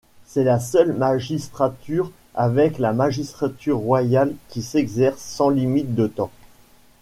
[0.25, 6.31] C’est la seule magistrature avec la magistrature royale qui s’exerce sans limite de temps.